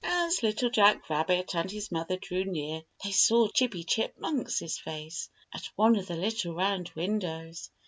[0.03, 5.69] As Little Jack Rabbit and his mother drew near they saw Chippy Chipmunk's face at
[5.75, 7.69] one of the little round windows.